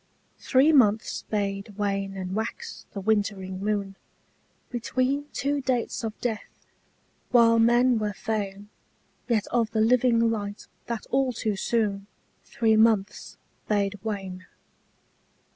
THREE 0.39 0.71
months 0.73 1.25
bade 1.29 1.77
wane 1.77 2.17
and 2.17 2.33
wax 2.33 2.87
the 2.91 2.99
wintering 2.99 3.63
moon 3.63 3.97
Between 4.71 5.25
two 5.31 5.61
dates 5.61 6.03
of 6.03 6.19
death, 6.19 6.65
while 7.29 7.59
men 7.59 7.99
were 7.99 8.11
fain 8.13 8.69
Yet 9.27 9.45
of 9.51 9.69
the 9.69 9.79
living 9.81 10.31
light 10.31 10.65
that 10.87 11.05
all 11.11 11.31
too 11.33 11.55
soon 11.55 12.07
Three 12.45 12.75
months 12.75 13.37
bade 13.67 13.99
wane. 14.03 14.47